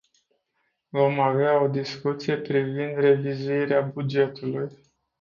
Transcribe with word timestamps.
Vom 0.91 1.19
avea 1.19 1.61
o 1.61 1.67
discuție 1.67 2.37
privind 2.37 2.95
revizuirea 2.97 3.81
bugetului. 3.81 4.71